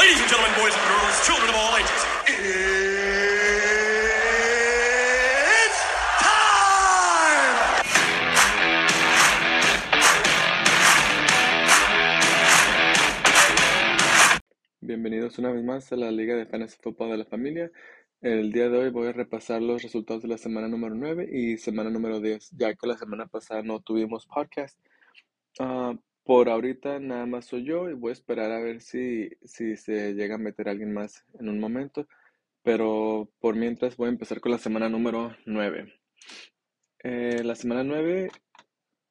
Ladies 0.00 0.18
and 0.18 0.30
gentlemen, 0.30 0.56
boys 0.58 0.72
and 0.72 0.82
girls, 0.88 1.26
children 1.26 1.50
of 1.50 1.56
all 1.56 1.76
ages, 1.76 2.02
it's 5.52 5.80
time! 6.24 7.56
Bienvenidos 14.80 15.38
una 15.38 15.52
vez 15.52 15.62
más 15.62 15.92
a 15.92 15.96
la 15.96 16.10
Liga 16.10 16.34
de 16.34 16.46
Fantasy 16.46 16.78
Football 16.80 17.10
de 17.10 17.18
la 17.18 17.26
Familia. 17.26 17.70
El 18.22 18.52
día 18.52 18.70
de 18.70 18.78
hoy 18.78 18.88
voy 18.88 19.08
a 19.08 19.12
repasar 19.12 19.60
los 19.60 19.82
resultados 19.82 20.22
de 20.22 20.28
la 20.28 20.38
semana 20.38 20.66
número 20.66 20.94
9 20.94 21.28
y 21.30 21.58
semana 21.58 21.90
número 21.90 22.20
10, 22.20 22.52
ya 22.52 22.74
que 22.74 22.86
la 22.86 22.96
semana 22.96 23.26
pasada 23.26 23.62
no 23.62 23.80
tuvimos 23.80 24.26
podcast. 24.26 24.78
Ah, 25.58 25.92
por 26.30 26.48
ahorita 26.48 27.00
nada 27.00 27.26
más 27.26 27.46
soy 27.46 27.64
yo 27.64 27.90
y 27.90 27.94
voy 27.94 28.10
a 28.10 28.12
esperar 28.12 28.52
a 28.52 28.60
ver 28.60 28.82
si, 28.82 29.30
si 29.42 29.76
se 29.76 30.14
llega 30.14 30.36
a 30.36 30.38
meter 30.38 30.68
alguien 30.68 30.94
más 30.94 31.24
en 31.40 31.48
un 31.48 31.58
momento. 31.58 32.06
Pero 32.62 33.28
por 33.40 33.56
mientras 33.56 33.96
voy 33.96 34.06
a 34.06 34.10
empezar 34.10 34.40
con 34.40 34.52
la 34.52 34.58
semana 34.58 34.88
número 34.88 35.36
9. 35.44 35.92
Eh, 37.02 37.42
la 37.42 37.56
semana 37.56 37.82
9, 37.82 38.30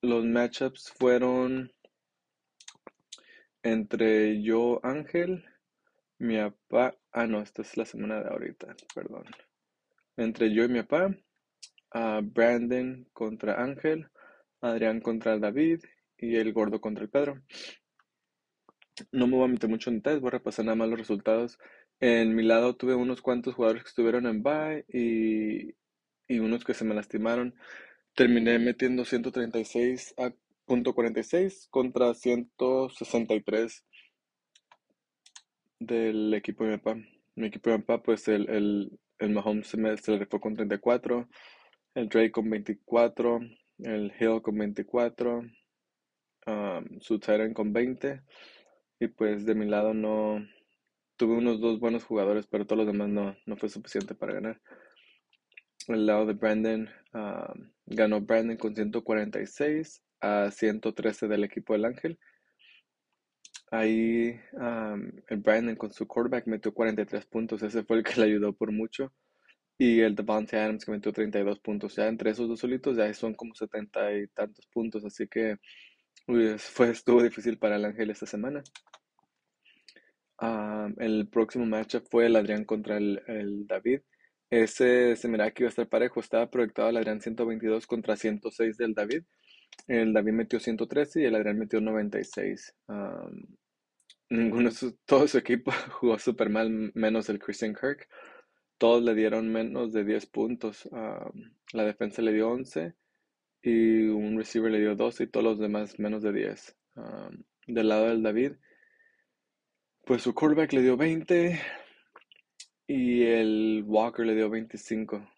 los 0.01 0.23
matchups 0.23 0.93
fueron 0.97 1.73
entre 3.63 4.41
yo, 4.41 4.79
Ángel, 4.81 5.43
mi 6.19 6.37
papá, 6.37 6.95
ah 7.11 7.27
no, 7.27 7.41
esta 7.41 7.63
es 7.63 7.75
la 7.75 7.83
semana 7.83 8.23
de 8.23 8.29
ahorita, 8.29 8.77
perdón. 8.95 9.25
Entre 10.15 10.53
yo 10.53 10.63
y 10.63 10.69
mi 10.69 10.83
papá, 10.83 11.13
a 11.91 12.21
Brandon 12.23 13.09
contra 13.11 13.61
Ángel, 13.61 14.09
Adrián 14.61 15.01
contra 15.01 15.37
David 15.37 15.81
y 16.21 16.35
el 16.35 16.53
gordo 16.53 16.81
contra 16.81 17.03
el 17.03 17.09
Pedro. 17.09 17.41
No 19.11 19.27
me 19.27 19.35
voy 19.35 19.45
a 19.45 19.47
meter 19.47 19.69
mucho 19.69 19.89
en 19.89 19.97
detalles, 19.97 20.21
voy 20.21 20.29
a 20.29 20.31
repasar 20.31 20.65
nada 20.65 20.75
más 20.75 20.89
los 20.89 20.99
resultados. 20.99 21.57
En 21.99 22.35
mi 22.35 22.43
lado 22.43 22.75
tuve 22.75 22.95
unos 22.95 23.21
cuantos 23.21 23.55
jugadores 23.55 23.83
que 23.83 23.89
estuvieron 23.89 24.25
en 24.25 24.43
bye 24.43 24.85
y, 24.87 25.75
y 26.27 26.39
unos 26.39 26.63
que 26.63 26.73
se 26.73 26.85
me 26.85 26.95
lastimaron. 26.95 27.55
Terminé 28.15 28.59
metiendo 28.59 29.05
136 29.05 30.13
a 30.17 30.31
punto 30.65 30.93
46 30.93 31.67
contra 31.71 32.13
163 32.13 33.85
del 35.79 36.33
equipo 36.33 36.63
de 36.63 36.71
mi 36.71 36.77
papá. 36.77 36.99
Mi 37.35 37.47
equipo 37.47 37.69
de 37.69 37.77
mi 37.77 37.83
papá, 37.83 38.03
pues 38.03 38.27
el, 38.27 38.49
el, 38.49 38.99
el 39.19 39.29
Mahomes 39.31 39.67
se, 39.67 39.77
me, 39.77 39.97
se 39.97 40.17
le 40.17 40.25
fue 40.25 40.39
con 40.39 40.55
34, 40.55 41.27
el 41.95 42.09
Drake 42.09 42.31
con 42.31 42.49
24, 42.49 43.39
el 43.79 44.13
Hill 44.19 44.41
con 44.41 44.57
24, 44.57 45.41
um, 46.47 46.99
su 46.99 47.19
Tyrant 47.19 47.53
con 47.53 47.73
20. 47.73 48.21
Y 48.99 49.07
pues 49.07 49.45
de 49.45 49.55
mi 49.55 49.65
lado 49.65 49.93
no 49.93 50.45
tuve 51.17 51.35
unos 51.35 51.59
dos 51.59 51.79
buenos 51.79 52.03
jugadores, 52.03 52.47
pero 52.47 52.65
todos 52.65 52.85
los 52.85 52.87
demás 52.87 53.09
no, 53.09 53.35
no 53.45 53.57
fue 53.57 53.69
suficiente 53.69 54.15
para 54.15 54.33
ganar. 54.33 54.61
El 55.87 56.05
lado 56.05 56.25
de 56.25 56.33
Brandon 56.33 56.89
um, 57.13 57.71
ganó 57.85 58.21
Brandon 58.21 58.57
con 58.57 58.75
146 58.75 60.03
a 60.21 60.51
113 60.51 61.27
del 61.27 61.43
equipo 61.43 61.73
del 61.73 61.85
Ángel. 61.85 62.19
Ahí 63.71 64.39
um, 64.53 65.11
el 65.27 65.37
Brandon 65.37 65.75
con 65.75 65.91
su 65.91 66.07
quarterback 66.07 66.47
metió 66.47 66.73
43 66.73 67.25
puntos, 67.25 67.61
ese 67.63 67.83
fue 67.83 67.97
el 67.97 68.03
que 68.03 68.19
le 68.19 68.27
ayudó 68.27 68.53
por 68.53 68.71
mucho. 68.71 69.13
Y 69.77 70.01
el 70.01 70.15
Devante 70.15 70.57
Adams 70.57 70.85
que 70.85 70.91
metió 70.91 71.13
32 71.13 71.59
puntos. 71.59 71.95
Ya 71.95 72.07
entre 72.07 72.31
esos 72.31 72.47
dos 72.49 72.59
solitos 72.59 72.97
ya 72.97 73.13
son 73.13 73.33
como 73.33 73.55
70 73.55 74.13
y 74.17 74.27
tantos 74.27 74.67
puntos, 74.67 75.05
así 75.05 75.27
que 75.27 75.57
fue, 76.57 76.91
estuvo 76.91 77.23
difícil 77.23 77.57
para 77.57 77.77
el 77.77 77.85
Ángel 77.85 78.11
esta 78.11 78.25
semana. 78.25 78.63
Um, 80.39 80.95
el 80.99 81.27
próximo 81.27 81.65
matchup 81.65 82.07
fue 82.09 82.27
el 82.27 82.35
Adrián 82.35 82.65
contra 82.65 82.97
el, 82.97 83.21
el 83.27 83.67
David. 83.67 84.01
Ese 84.49 85.15
se 85.15 85.27
miraba 85.27 85.51
que 85.51 85.63
iba 85.63 85.67
a 85.67 85.69
estar 85.69 85.89
parejo, 85.89 86.19
estaba 86.19 86.49
proyectado 86.49 86.89
el 86.89 86.97
Adrián 86.97 87.21
122 87.21 87.87
contra 87.87 88.15
106 88.15 88.77
del 88.77 88.93
David. 88.93 89.23
El 89.87 90.13
David 90.13 90.33
metió 90.33 90.59
113 90.59 91.21
y 91.21 91.25
el 91.25 91.35
Adrián 91.35 91.57
metió 91.57 91.81
96. 91.81 92.75
Um, 92.87 93.43
ninguno, 94.29 94.69
todo 95.05 95.27
su 95.27 95.37
equipo 95.37 95.71
jugó 95.99 96.19
súper 96.19 96.49
mal, 96.49 96.91
menos 96.93 97.29
el 97.29 97.39
Christian 97.39 97.73
Kirk. 97.73 98.07
Todos 98.77 99.03
le 99.03 99.13
dieron 99.15 99.51
menos 99.51 99.91
de 99.91 100.05
10 100.05 100.27
puntos. 100.27 100.87
La 101.73 101.83
defensa 101.83 102.21
le 102.21 102.31
dio 102.31 102.49
11 102.49 102.95
y 103.61 104.07
un 104.07 104.37
receiver 104.37 104.71
le 104.71 104.79
dio 104.79 104.95
12 104.95 105.23
y 105.23 105.27
todos 105.27 105.43
los 105.43 105.59
demás 105.59 105.99
menos 105.99 106.23
de 106.23 106.33
10. 106.33 106.75
Um, 106.95 107.43
del 107.67 107.89
lado 107.89 108.07
del 108.07 108.23
David, 108.23 108.53
pues 110.05 110.23
su 110.23 110.33
quarterback 110.33 110.73
le 110.73 110.81
dio 110.81 110.97
20 110.97 111.59
y 112.87 113.23
el 113.23 113.83
Walker 113.85 114.25
le 114.25 114.35
dio 114.35 114.49
25. 114.49 115.29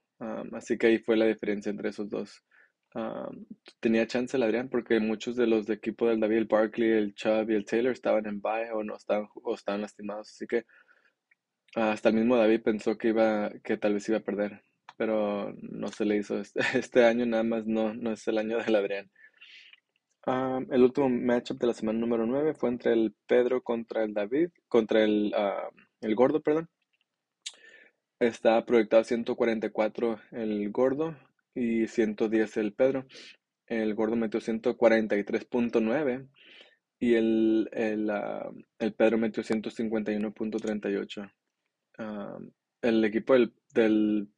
así 0.53 0.77
que 0.77 0.87
ahí 0.87 0.99
fue 0.99 1.17
la 1.17 1.25
diferencia 1.25 1.69
entre 1.69 1.89
esos 1.89 2.09
dos. 2.09 2.43
Um, 2.93 3.45
tenía 3.79 4.05
chance 4.05 4.35
el 4.35 4.43
Adrián 4.43 4.69
porque 4.69 4.99
muchos 4.99 5.35
de 5.37 5.47
los 5.47 5.65
de 5.65 5.75
equipo 5.75 6.07
del 6.07 6.19
David, 6.19 6.37
el 6.37 6.45
Barkley, 6.45 6.89
el 6.91 7.15
Chubb 7.15 7.49
y 7.49 7.55
el 7.55 7.65
Taylor 7.65 7.93
estaban 7.93 8.25
en 8.25 8.41
bye 8.41 8.71
o 8.73 8.83
no 8.83 8.95
estaban 8.97 9.27
o 9.43 9.55
estaban 9.55 9.81
lastimados, 9.81 10.29
así 10.29 10.45
que 10.45 10.65
hasta 11.75 12.09
el 12.09 12.15
mismo 12.15 12.35
David 12.35 12.63
pensó 12.63 12.97
que 12.97 13.09
iba 13.09 13.49
que 13.63 13.77
tal 13.77 13.93
vez 13.93 14.09
iba 14.09 14.17
a 14.17 14.23
perder, 14.23 14.63
pero 15.01 15.51
no 15.63 15.87
se 15.87 16.05
le 16.05 16.17
hizo 16.17 16.39
este, 16.39 16.59
este 16.77 17.05
año 17.05 17.25
nada 17.25 17.41
más 17.41 17.65
no 17.65 17.91
no 17.95 18.11
es 18.11 18.27
el 18.27 18.37
año 18.37 18.59
del 18.59 18.75
Adrián. 18.75 19.09
El 20.27 20.83
último 20.83 21.09
matchup 21.09 21.59
de 21.59 21.65
la 21.65 21.73
semana 21.73 21.97
número 21.97 22.27
9 22.27 22.53
fue 22.53 22.69
entre 22.69 22.93
el 22.93 23.15
Pedro 23.25 23.63
contra 23.63 24.03
el 24.03 24.13
David, 24.13 24.49
contra 24.67 25.03
el, 25.03 25.33
uh, 25.35 25.71
el 26.01 26.13
Gordo, 26.13 26.39
perdón. 26.39 26.69
Está 28.19 28.63
proyectado 28.63 29.03
144 29.03 30.19
el 30.33 30.69
Gordo 30.69 31.17
y 31.55 31.87
110 31.87 32.57
el 32.57 32.73
Pedro. 32.73 33.07
El 33.65 33.95
gordo 33.95 34.15
metió 34.15 34.39
143.9 34.39 36.27
y 36.99 37.15
el, 37.15 37.67
el, 37.71 38.07
uh, 38.11 38.55
el, 38.77 38.93
Pedro 38.93 39.17
metió 39.17 39.41
151.38. 39.41 41.31
Uh, 41.97 42.51
el 42.83 43.03
equipo 43.03 43.33
del, 43.73 44.29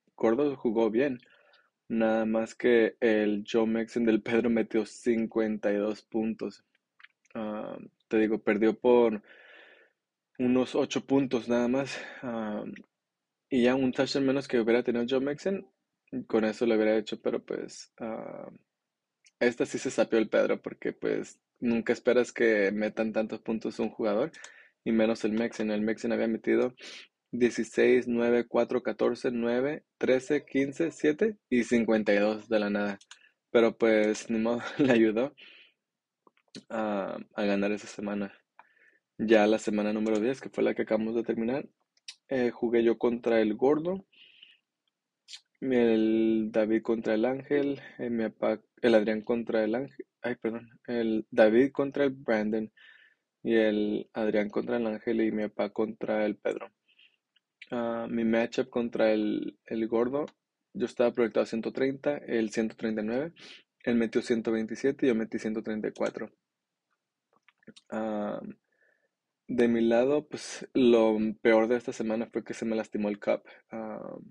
jugó 0.55 0.89
bien. 0.89 1.19
Nada 1.89 2.25
más 2.25 2.55
que 2.55 2.95
el 3.01 3.43
Joe 3.49 3.67
Mixon 3.67 4.05
del 4.05 4.21
Pedro 4.21 4.49
metió 4.49 4.85
52 4.85 6.01
puntos. 6.03 6.63
Uh, 7.35 7.77
te 8.07 8.17
digo, 8.19 8.39
perdió 8.39 8.77
por 8.79 9.21
unos 10.39 10.75
8 10.75 11.05
puntos 11.05 11.49
nada 11.49 11.67
más. 11.67 11.99
y 13.49 13.63
ya 13.63 13.75
un 13.75 13.91
touchdown 13.91 14.25
menos 14.25 14.47
que 14.47 14.59
hubiera 14.59 14.83
tenido 14.83 15.05
Joe 15.07 15.19
Mixon 15.19 15.67
con 16.27 16.45
eso 16.45 16.65
lo 16.65 16.75
hubiera 16.75 16.97
hecho, 16.97 17.19
pero 17.21 17.43
pues 17.43 17.91
uh, 17.99 18.51
esta 19.39 19.65
sí 19.65 19.77
se 19.77 19.89
sapió 19.91 20.19
el 20.19 20.29
Pedro 20.29 20.61
porque 20.61 20.93
pues 20.93 21.39
nunca 21.59 21.93
esperas 21.93 22.31
que 22.31 22.71
metan 22.71 23.13
tantos 23.13 23.41
puntos 23.41 23.79
un 23.79 23.89
jugador 23.89 24.31
y 24.83 24.91
menos 24.91 25.25
el 25.25 25.33
Mexen. 25.33 25.71
El 25.71 25.81
Mexen 25.81 26.11
había 26.11 26.27
metido 26.27 26.75
16, 27.33 28.07
9, 28.07 28.45
4, 28.47 28.81
14, 28.83 29.31
9, 29.31 29.83
13, 29.97 30.45
15, 30.45 30.91
7 30.91 31.37
y 31.49 31.63
52 31.63 32.47
de 32.49 32.59
la 32.59 32.69
nada. 32.69 32.99
Pero 33.51 33.77
pues 33.77 34.29
ni 34.29 34.39
modo, 34.39 34.61
le 34.77 34.93
ayudó 34.93 35.33
a, 36.69 37.17
a 37.35 37.43
ganar 37.43 37.71
esa 37.71 37.87
semana. 37.87 38.33
Ya 39.17 39.47
la 39.47 39.59
semana 39.59 39.93
número 39.93 40.19
10, 40.19 40.41
que 40.41 40.49
fue 40.49 40.63
la 40.63 40.73
que 40.73 40.83
acabamos 40.83 41.15
de 41.15 41.23
terminar, 41.23 41.67
eh, 42.29 42.51
jugué 42.51 42.83
yo 42.83 42.97
contra 42.97 43.41
el 43.41 43.55
gordo 43.55 44.05
el 45.71 46.49
David 46.51 46.81
contra 46.81 47.13
el 47.13 47.25
Ángel, 47.25 47.81
el, 47.97 48.33
el 48.81 48.95
Adrián 48.95 49.21
contra 49.21 49.63
el 49.63 49.75
Ángel, 49.75 50.05
ay, 50.21 50.35
perdón, 50.35 50.69
el 50.87 51.25
David 51.31 51.71
contra 51.71 52.03
el 52.03 52.11
Brandon 52.11 52.71
y 53.43 53.55
el 53.55 54.09
Adrián 54.13 54.49
contra 54.49 54.77
el 54.77 54.87
Ángel 54.87 55.21
y 55.21 55.31
mi 55.31 55.47
papá 55.47 55.69
contra 55.69 56.25
el 56.25 56.37
Pedro. 56.37 56.69
Uh, 57.73 58.07
mi 58.07 58.23
matchup 58.23 58.69
contra 58.69 59.11
el, 59.11 59.57
gordo, 59.89 60.27
yo 60.73 60.85
estaba 60.85 61.11
proyectado 61.11 61.45
a 61.45 61.47
130, 61.47 62.17
el 62.17 62.51
139, 62.51 63.33
él 63.83 63.95
metió 63.95 64.21
127 64.21 65.03
y 65.03 65.09
yo 65.09 65.15
metí 65.15 65.39
134. 65.39 66.29
Uh, 67.91 68.47
de 69.47 69.67
mi 69.67 69.81
lado, 69.81 70.27
pues 70.27 70.69
lo 70.75 71.17
peor 71.41 71.67
de 71.67 71.77
esta 71.77 71.93
semana 71.93 72.27
fue 72.31 72.43
que 72.43 72.53
se 72.53 72.65
me 72.65 72.75
lastimó 72.75 73.09
el 73.09 73.19
cup. 73.19 73.41
Uh, 73.71 74.21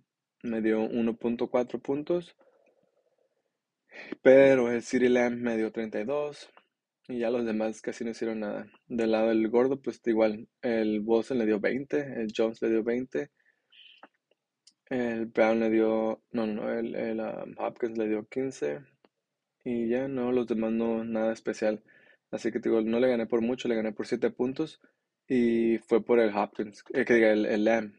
me 0.44 0.62
dio 0.62 0.80
1.4 0.82 1.82
puntos. 1.82 2.36
Pero 4.22 4.70
el 4.70 4.82
City 4.82 5.08
Lamb 5.08 5.38
me 5.40 5.56
dio 5.56 5.72
32. 5.72 6.48
Y 7.08 7.18
ya 7.18 7.30
los 7.30 7.44
demás 7.44 7.80
casi 7.82 8.04
no 8.04 8.10
hicieron 8.10 8.40
nada. 8.40 8.66
Del 8.86 9.12
lado 9.12 9.28
del 9.28 9.48
gordo, 9.48 9.80
pues 9.80 10.00
igual. 10.06 10.48
El 10.62 11.02
Wilson 11.04 11.38
le 11.38 11.46
dio 11.46 11.60
20. 11.60 11.98
El 12.22 12.32
Jones 12.36 12.62
le 12.62 12.70
dio 12.70 12.84
20. 12.84 13.30
El 14.90 15.26
Brown 15.26 15.60
le 15.60 15.70
dio. 15.70 16.22
No, 16.32 16.46
no, 16.46 16.70
el, 16.72 16.94
el 16.94 17.20
um, 17.20 17.54
Hopkins 17.58 17.98
le 17.98 18.08
dio 18.08 18.26
15. 18.28 18.80
Y 19.64 19.88
ya 19.88 20.08
no, 20.08 20.32
los 20.32 20.46
demás 20.46 20.72
no, 20.72 21.04
nada 21.04 21.32
especial. 21.32 21.82
Así 22.30 22.50
que 22.52 22.60
digo, 22.60 22.80
no 22.82 23.00
le 23.00 23.08
gané 23.08 23.26
por 23.26 23.42
mucho, 23.42 23.68
le 23.68 23.76
gané 23.76 23.92
por 23.92 24.06
7 24.06 24.30
puntos. 24.30 24.80
y 25.28 25.78
fue 25.78 26.04
por 26.04 26.20
el 26.20 26.34
Hopkins, 26.36 26.84
eh, 26.94 27.04
que 27.04 27.14
diga 27.14 27.32
el, 27.32 27.46
el 27.46 27.64
Lamb, 27.64 27.94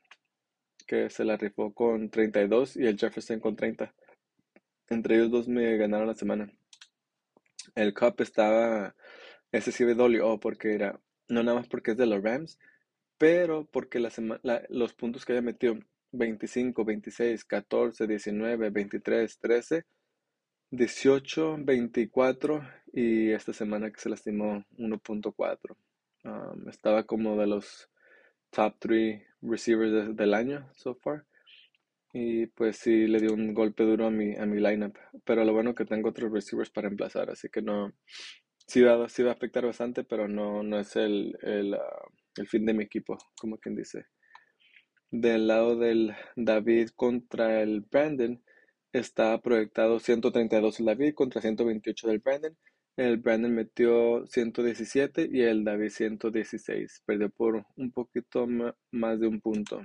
que 0.88 1.10
se 1.10 1.26
la 1.26 1.38
rifó 1.38 1.74
con 1.74 2.10
32 2.10 2.78
y 2.78 2.88
el 2.88 2.98
Jefferson 2.98 3.40
con 3.40 3.56
30. 3.56 3.94
Entre 4.90 5.16
ellos 5.16 5.32
dos 5.32 5.48
me 5.48 5.78
ganaron 5.78 6.08
la 6.08 6.16
semana. 6.16 6.52
El 7.76 7.94
Cup 7.94 8.16
estaba, 8.20 8.96
ese 9.52 9.72
sí 9.72 9.86
me 9.86 9.96
dolió 9.96 10.40
porque 10.40 10.74
era, 10.76 11.00
no 11.30 11.44
nada 11.44 11.60
más 11.60 11.68
porque 11.68 11.92
es 11.92 11.98
de 11.98 12.06
los 12.08 12.24
Rams, 12.24 12.60
pero 13.18 13.66
porque 13.72 14.00
la 14.00 14.12
la- 14.44 14.64
los 14.70 14.94
puntos 14.94 15.26
que 15.26 15.34
había 15.34 15.42
metido, 15.44 15.76
25, 16.12 16.86
26, 16.86 17.46
14, 17.46 18.08
19, 18.08 18.70
23, 18.70 19.40
13, 19.40 19.86
18, 20.72 21.58
24 21.60 22.62
y 22.94 23.32
esta 23.32 23.54
semana 23.54 23.92
que 23.92 24.00
se 24.02 24.10
lastimó 24.10 24.64
1.4. 24.78 25.78
Um, 26.26 26.70
estaba 26.70 27.04
como 27.06 27.38
de 27.38 27.48
los 27.48 27.90
top 28.52 28.76
3 28.80 29.24
receivers 29.42 29.92
de- 29.92 30.14
del 30.14 30.34
año 30.34 30.70
so 30.76 30.96
far. 30.96 31.26
Y 32.14 32.46
pues 32.48 32.78
sí 32.78 33.08
le 33.08 33.20
dio 33.20 33.34
un 33.34 33.54
golpe 33.54 33.84
duro 33.84 34.06
a 34.06 34.12
mi, 34.12 34.36
a 34.36 34.46
mi 34.46 34.60
lineup. 34.60 34.96
Pero 35.26 35.44
lo 35.44 35.54
bueno 35.54 35.76
que 35.76 35.86
tengo 35.86 36.10
otros 36.10 36.32
receivers 36.32 36.70
para 36.70 36.88
emplazar, 36.88 37.30
así 37.30 37.50
que 37.50 37.62
no. 37.62 37.92
Sí 38.68 38.82
va, 38.82 39.10
sí 39.10 39.24
va 39.24 39.32
a 39.32 39.34
afectar 39.34 39.66
bastante, 39.66 40.04
pero 40.04 40.28
no, 40.28 40.64
no 40.64 40.80
es 40.80 40.96
el, 40.96 41.38
el, 41.42 41.74
ah, 41.74 42.06
el 42.38 42.48
fin 42.48 42.66
de 42.66 42.74
mi 42.74 42.84
equipo, 42.84 43.18
como 43.38 43.58
quien 43.58 43.76
dice. 43.76 44.06
Del 45.12 45.48
lado 45.48 45.76
del 45.78 46.14
David 46.36 46.90
contra 46.96 47.62
el 47.62 47.82
Brandon, 47.82 48.42
está 48.94 49.42
proyectado 49.42 50.00
132 50.00 50.80
el 50.80 50.86
David 50.86 51.14
contra 51.16 51.42
128 51.42 52.08
del 52.08 52.20
Brandon. 52.20 52.58
El 52.96 53.18
Brandon 53.18 53.54
metió 53.54 54.26
117 54.28 55.30
y 55.32 55.42
el 55.42 55.64
David 55.64 55.90
116. 55.90 57.02
Perdió 57.06 57.30
por 57.30 57.66
un 57.76 57.92
poquito 57.92 58.48
más 58.92 59.20
de 59.20 59.28
un 59.28 59.42
punto. 59.42 59.82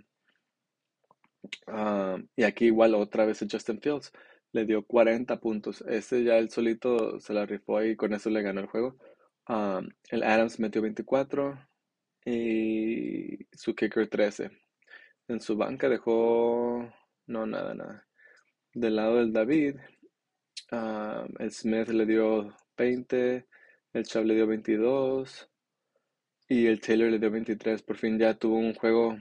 Ah, 1.67 2.19
y 2.37 2.43
aquí 2.45 2.67
igual 2.67 2.95
otra 2.95 3.25
vez 3.27 3.45
Justin 3.51 3.81
Fields 3.81 4.13
le 4.53 4.65
dio 4.65 4.85
40 4.85 5.39
puntos. 5.41 5.83
Ese 5.89 6.25
ya 6.25 6.39
él 6.39 6.51
solito 6.51 7.21
se 7.21 7.33
la 7.35 7.47
rifó 7.47 7.83
y 7.83 7.97
con 7.97 8.15
eso 8.15 8.31
le 8.31 8.43
ganó 8.43 8.61
el 8.61 8.67
juego. 8.67 8.97
Ah, 9.47 9.81
el 10.11 10.23
Adams 10.23 10.59
metió 10.61 10.83
24 10.83 11.59
y 12.25 13.47
su 13.53 13.75
kicker 13.75 14.09
13. 14.09 14.51
En 15.29 15.41
su 15.41 15.57
banca 15.57 15.89
dejó... 15.89 16.93
No, 17.27 17.47
nada, 17.47 17.75
nada. 17.75 18.07
Del 18.75 18.97
lado 18.97 19.17
del 19.17 19.33
David, 19.33 19.77
ah, 20.73 21.27
el 21.39 21.51
Smith 21.53 21.89
le 21.89 22.07
dio 22.07 22.55
20, 22.77 23.47
el 23.93 24.05
Chubb 24.05 24.25
le 24.25 24.35
dio 24.35 24.47
22 24.47 25.51
y 26.49 26.67
el 26.67 26.81
Taylor 26.81 27.11
le 27.11 27.19
dio 27.19 27.31
23. 27.31 27.83
Por 27.83 27.97
fin 27.97 28.19
ya 28.19 28.35
tuvo 28.35 28.57
un 28.57 28.75
juego 28.75 29.17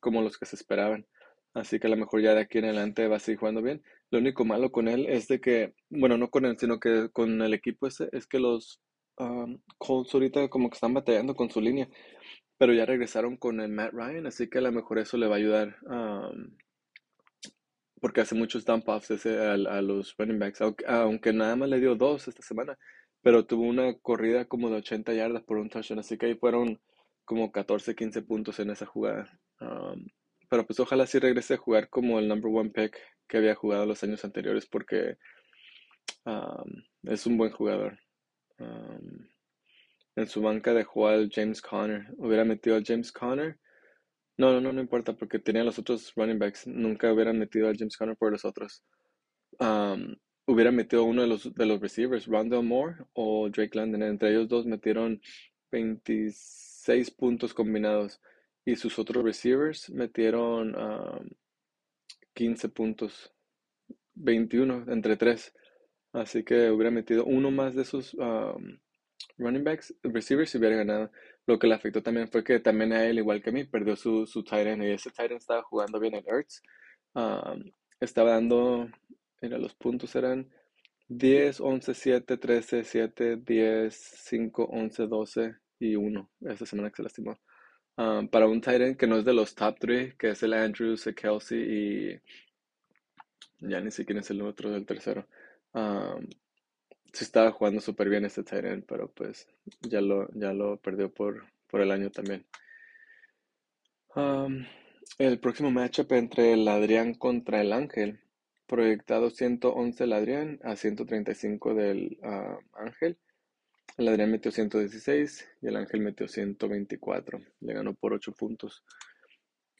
como 0.00 0.22
los 0.22 0.38
que 0.38 0.46
se 0.46 0.56
esperaban. 0.56 1.06
Así 1.54 1.80
que 1.80 1.88
a 1.88 1.90
lo 1.90 1.96
mejor 1.96 2.22
ya 2.22 2.34
de 2.34 2.42
aquí 2.42 2.58
en 2.58 2.66
adelante 2.66 3.08
va 3.08 3.16
a 3.16 3.20
seguir 3.20 3.40
jugando 3.40 3.62
bien. 3.62 3.82
Lo 4.10 4.18
único 4.18 4.44
malo 4.44 4.70
con 4.70 4.88
él 4.88 5.06
es 5.08 5.26
de 5.28 5.40
que, 5.40 5.74
bueno, 5.88 6.16
no 6.16 6.30
con 6.30 6.44
él, 6.44 6.56
sino 6.58 6.78
que 6.78 7.08
con 7.12 7.42
el 7.42 7.54
equipo 7.54 7.86
ese, 7.86 8.08
es 8.12 8.26
que 8.26 8.38
los 8.38 8.80
um, 9.18 9.58
Colts 9.78 10.14
ahorita 10.14 10.48
como 10.48 10.70
que 10.70 10.74
están 10.74 10.94
batallando 10.94 11.34
con 11.34 11.50
su 11.50 11.60
línea, 11.60 11.88
pero 12.58 12.72
ya 12.72 12.86
regresaron 12.86 13.36
con 13.36 13.60
el 13.60 13.70
Matt 13.70 13.92
Ryan, 13.92 14.26
así 14.26 14.48
que 14.48 14.58
a 14.58 14.62
lo 14.62 14.72
mejor 14.72 14.98
eso 14.98 15.16
le 15.16 15.26
va 15.26 15.36
a 15.36 15.38
ayudar, 15.38 15.76
um, 15.86 16.56
porque 18.00 18.20
hace 18.22 18.34
muchos 18.34 18.64
dump-offs 18.64 19.10
ese 19.10 19.38
a, 19.38 19.52
a 19.54 19.82
los 19.82 20.14
running 20.18 20.38
backs, 20.38 20.60
aunque, 20.60 20.84
aunque 20.86 21.32
nada 21.32 21.56
más 21.56 21.68
le 21.68 21.80
dio 21.80 21.94
dos 21.96 22.28
esta 22.28 22.42
semana, 22.42 22.78
pero 23.22 23.46
tuvo 23.46 23.64
una 23.64 23.94
corrida 23.98 24.46
como 24.46 24.70
de 24.70 24.76
80 24.76 25.12
yardas 25.14 25.42
por 25.44 25.58
un 25.58 25.68
touchdown, 25.68 26.00
así 26.00 26.16
que 26.18 26.26
ahí 26.26 26.34
fueron 26.36 26.80
como 27.24 27.52
14, 27.52 27.94
15 27.94 28.22
puntos 28.22 28.58
en 28.60 28.70
esa 28.70 28.86
jugada. 28.86 29.38
Um, 29.60 30.06
pero 30.50 30.66
pues 30.66 30.80
ojalá 30.80 31.06
sí 31.06 31.18
regrese 31.18 31.54
a 31.54 31.58
jugar 31.58 31.88
como 31.88 32.18
el 32.18 32.28
number 32.28 32.50
one 32.52 32.70
pick 32.70 32.98
que 33.28 33.38
había 33.38 33.54
jugado 33.54 33.86
los 33.86 34.02
años 34.02 34.24
anteriores 34.24 34.66
porque 34.66 35.16
es 37.04 37.26
un 37.26 37.38
buen 37.38 37.52
jugador. 37.52 37.98
En 40.16 40.26
su 40.26 40.42
banca 40.42 40.74
dejó 40.74 41.06
al 41.06 41.30
James 41.32 41.62
Conner. 41.62 42.08
Hubiera 42.18 42.44
metido 42.44 42.76
al 42.76 42.84
James 42.84 43.12
Conner. 43.12 43.58
No, 44.36 44.52
no, 44.52 44.60
no, 44.60 44.72
no 44.72 44.80
importa 44.80 45.14
porque 45.14 45.38
tenía 45.38 45.62
los 45.62 45.78
otros 45.78 46.12
running 46.16 46.38
backs. 46.38 46.66
Nunca 46.66 47.12
hubieran 47.12 47.38
metido 47.38 47.68
al 47.68 47.76
James 47.76 47.96
Conner 47.96 48.16
por 48.16 48.32
los 48.32 48.44
otros. 48.44 48.82
Hubiera 50.46 50.72
metido 50.72 51.04
uno 51.04 51.22
de 51.22 51.28
los, 51.28 51.54
de 51.54 51.66
los 51.66 51.80
receivers, 51.80 52.26
Rondell 52.26 52.64
Moore 52.64 52.96
o 53.12 53.48
Drake 53.48 53.78
London. 53.78 54.02
Entre 54.02 54.30
ellos 54.30 54.48
dos 54.48 54.66
metieron 54.66 55.20
26 55.70 57.12
puntos 57.12 57.54
combinados 57.54 58.20
y 58.64 58.76
sus 58.76 58.98
otros 58.98 59.24
receivers 59.24 59.90
metieron 59.90 60.74
um, 60.76 61.28
15 62.34 62.68
puntos, 62.70 63.32
21 64.14 64.86
entre 64.88 65.16
3. 65.16 65.54
Así 66.12 66.44
que 66.44 66.70
hubiera 66.70 66.90
metido 66.90 67.24
uno 67.24 67.50
más 67.50 67.74
de 67.74 67.84
sus 67.84 68.14
um, 68.14 68.78
running 69.38 69.64
backs, 69.64 69.94
receivers, 70.02 70.54
y 70.54 70.58
hubiera 70.58 70.76
ganado. 70.76 71.10
Lo 71.46 71.58
que 71.58 71.66
le 71.66 71.74
afectó 71.74 72.02
también 72.02 72.28
fue 72.28 72.44
que 72.44 72.60
también 72.60 72.92
a 72.92 73.06
él, 73.06 73.18
igual 73.18 73.42
que 73.42 73.50
a 73.50 73.52
mí, 73.52 73.64
perdió 73.64 73.96
su, 73.96 74.26
su 74.26 74.42
tight 74.44 74.66
end 74.66 74.84
y 74.84 74.90
ese 74.90 75.10
tight 75.10 75.30
end 75.30 75.40
estaba 75.40 75.62
jugando 75.62 75.98
bien 75.98 76.14
en 76.14 76.24
Ertz. 76.26 76.62
Um, 77.14 77.72
estaba 78.00 78.30
dando, 78.30 78.88
mira, 79.40 79.58
los 79.58 79.74
puntos 79.74 80.14
eran 80.14 80.50
10, 81.08 81.60
11, 81.60 81.94
7, 81.94 82.36
13, 82.36 82.84
7, 82.84 83.36
10, 83.36 83.94
5, 84.24 84.64
11, 84.64 85.06
12 85.06 85.54
y 85.80 85.96
1. 85.96 86.30
Esta 86.48 86.66
semana 86.66 86.90
que 86.90 86.96
se 86.96 87.02
lastimó. 87.02 87.36
Um, 88.00 88.28
para 88.28 88.46
un 88.46 88.62
tight 88.62 88.96
que 88.96 89.06
no 89.06 89.18
es 89.18 89.26
de 89.26 89.34
los 89.34 89.54
top 89.54 89.76
3, 89.78 90.14
que 90.14 90.30
es 90.30 90.42
el 90.42 90.54
Andrews, 90.54 91.06
el 91.06 91.14
Kelsey 91.14 91.60
y 91.60 92.20
ya 93.58 93.78
ni 93.82 93.90
sé 93.90 94.06
quién 94.06 94.18
es 94.18 94.30
el 94.30 94.40
otro 94.40 94.70
del 94.70 94.86
tercero. 94.86 95.26
Um, 95.74 96.26
sí 97.12 97.24
estaba 97.24 97.52
jugando 97.52 97.82
súper 97.82 98.08
bien 98.08 98.24
este 98.24 98.42
tight 98.42 98.86
pero 98.88 99.12
pues 99.12 99.46
ya 99.82 100.00
lo, 100.00 100.30
ya 100.32 100.54
lo 100.54 100.78
perdió 100.78 101.12
por, 101.12 101.44
por 101.66 101.82
el 101.82 101.90
año 101.90 102.10
también. 102.10 102.46
Um, 104.16 104.64
el 105.18 105.38
próximo 105.38 105.70
matchup 105.70 106.10
entre 106.12 106.54
el 106.54 106.66
Adrián 106.68 107.12
contra 107.12 107.60
el 107.60 107.70
Ángel. 107.70 108.18
Proyectado 108.66 109.28
111 109.28 110.04
el 110.04 110.12
Adrián 110.14 110.58
a 110.62 110.74
135 110.74 111.74
del 111.74 112.18
uh, 112.22 112.60
Ángel. 112.78 113.18
El 114.00 114.08
Adrián 114.08 114.30
metió 114.30 114.50
116 114.50 115.46
y 115.60 115.66
el 115.66 115.76
Ángel 115.76 116.00
metió 116.00 116.26
124. 116.26 117.38
Le 117.60 117.74
ganó 117.74 117.92
por 117.92 118.14
8 118.14 118.32
puntos. 118.32 118.82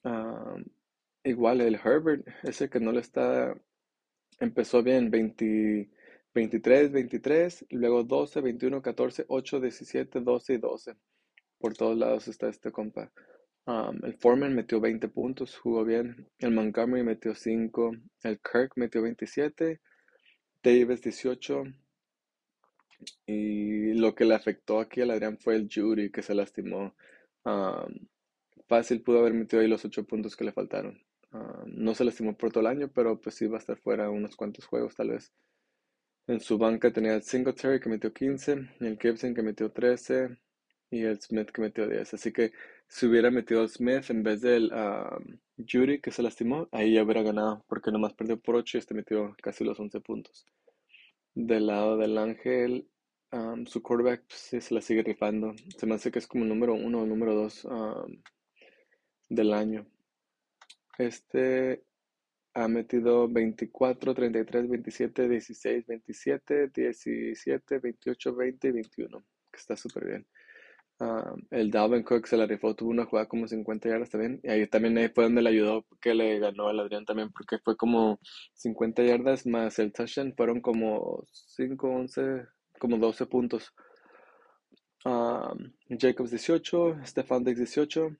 Um, 0.04 0.62
igual 1.24 1.62
el 1.62 1.76
Herbert, 1.76 2.28
ese 2.42 2.68
que 2.68 2.80
no 2.80 2.92
le 2.92 3.00
está... 3.00 3.58
Empezó 4.38 4.82
bien, 4.82 5.10
20, 5.10 5.88
23, 6.34 6.92
23, 6.92 7.66
luego 7.70 8.04
12, 8.04 8.42
21, 8.42 8.82
14, 8.82 9.24
8, 9.26 9.58
17, 9.58 10.20
12 10.20 10.52
y 10.52 10.58
12. 10.58 10.96
Por 11.58 11.72
todos 11.72 11.96
lados 11.96 12.28
está 12.28 12.50
este 12.50 12.70
compa. 12.70 13.10
Um, 13.64 14.04
el 14.04 14.18
Foreman 14.18 14.54
metió 14.54 14.82
20 14.82 15.08
puntos, 15.08 15.56
jugó 15.56 15.82
bien. 15.82 16.28
El 16.38 16.50
Montgomery 16.50 17.02
metió 17.02 17.34
5. 17.34 17.92
El 18.24 18.38
Kirk 18.40 18.72
metió 18.76 19.00
27. 19.00 19.80
Davis 20.62 21.00
18. 21.00 21.64
Y 23.26 23.94
lo 23.94 24.14
que 24.14 24.24
le 24.24 24.34
afectó 24.34 24.80
aquí 24.80 25.00
al 25.00 25.10
Adrián 25.10 25.38
fue 25.38 25.56
el 25.56 25.68
Judy 25.72 26.10
que 26.10 26.22
se 26.22 26.34
lastimó. 26.34 26.94
Um, 27.44 28.06
fácil 28.68 29.02
pudo 29.02 29.20
haber 29.20 29.34
metido 29.34 29.62
ahí 29.62 29.68
los 29.68 29.84
8 29.84 30.04
puntos 30.04 30.36
que 30.36 30.44
le 30.44 30.52
faltaron. 30.52 31.02
Um, 31.32 31.64
no 31.66 31.94
se 31.94 32.04
lastimó 32.04 32.36
por 32.36 32.50
todo 32.52 32.62
el 32.62 32.66
año, 32.66 32.90
pero 32.92 33.20
pues 33.20 33.34
sí 33.36 33.46
va 33.46 33.56
a 33.56 33.60
estar 33.60 33.78
fuera 33.78 34.10
unos 34.10 34.36
cuantos 34.36 34.66
juegos 34.66 34.94
tal 34.96 35.10
vez. 35.10 35.32
En 36.26 36.40
su 36.40 36.58
banca 36.58 36.92
tenía 36.92 37.14
el 37.14 37.22
Singletary 37.22 37.80
que 37.80 37.88
metió 37.88 38.12
15, 38.12 38.52
el 38.80 38.98
Gibson 39.00 39.34
que 39.34 39.42
metió 39.42 39.70
13 39.70 40.38
y 40.90 41.02
el 41.02 41.20
Smith 41.20 41.50
que 41.50 41.62
metió 41.62 41.88
10. 41.88 42.14
Así 42.14 42.32
que 42.32 42.52
si 42.88 43.06
hubiera 43.06 43.30
metido 43.30 43.62
al 43.62 43.68
Smith 43.68 44.10
en 44.10 44.22
vez 44.22 44.40
del 44.40 44.72
um, 44.72 45.38
Judy 45.68 46.00
que 46.00 46.10
se 46.10 46.22
lastimó, 46.22 46.68
ahí 46.72 46.94
ya 46.94 47.02
hubiera 47.02 47.22
ganado 47.22 47.64
porque 47.68 47.90
nomás 47.90 48.14
perdió 48.14 48.38
por 48.38 48.56
8 48.56 48.76
y 48.76 48.80
este 48.80 48.94
metió 48.94 49.34
casi 49.42 49.64
los 49.64 49.78
11 49.78 50.00
puntos. 50.00 50.46
Del 51.34 51.66
lado 51.66 51.96
del 51.96 52.18
Ángel, 52.18 52.88
um, 53.32 53.66
su 53.66 53.82
quarterback 53.82 54.24
pues, 54.26 54.40
sí 54.40 54.60
se 54.60 54.74
la 54.74 54.80
sigue 54.80 55.02
rifando. 55.02 55.54
Se 55.76 55.86
me 55.86 55.94
hace 55.94 56.10
que 56.10 56.18
es 56.18 56.26
como 56.26 56.44
número 56.44 56.74
1 56.74 57.00
o 57.00 57.06
número 57.06 57.34
2 57.34 57.64
um, 57.66 58.22
del 59.28 59.52
año. 59.54 59.86
Este 60.98 61.84
ha 62.54 62.68
metido 62.68 63.28
24, 63.28 64.14
33, 64.14 64.68
27, 64.68 65.28
16, 65.28 65.86
27, 65.86 66.68
17, 66.68 67.78
28, 67.78 68.34
20 68.34 68.68
y 68.68 68.72
21, 68.72 69.24
que 69.50 69.58
está 69.58 69.76
súper 69.76 70.06
bien. 70.06 70.26
Uh, 71.00 71.34
el 71.50 71.70
Dalvin 71.70 72.02
Cook 72.02 72.26
se 72.26 72.36
la 72.36 72.44
rifó, 72.44 72.74
tuvo 72.74 72.90
una 72.90 73.06
jugada 73.06 73.26
como 73.26 73.48
50 73.48 73.88
yardas 73.88 74.10
también, 74.10 74.38
y 74.42 74.50
ahí 74.50 74.66
también 74.66 75.10
fue 75.14 75.24
donde 75.24 75.40
le 75.40 75.48
ayudó, 75.48 75.86
que 75.98 76.12
le 76.12 76.38
ganó 76.38 76.68
al 76.68 76.78
Adrián 76.78 77.06
también, 77.06 77.32
porque 77.32 77.58
fue 77.58 77.74
como 77.74 78.20
50 78.52 79.02
yardas 79.04 79.46
más 79.46 79.78
el 79.78 79.94
touchdown, 79.94 80.34
fueron 80.36 80.60
como 80.60 81.24
5, 81.32 81.88
11, 81.88 82.46
como 82.78 82.98
12 82.98 83.24
puntos. 83.24 83.72
Um, 85.06 85.72
Jacobs 85.88 86.32
18, 86.32 86.98
Stefan 87.06 87.44
Diggs 87.44 87.58
18. 87.60 88.16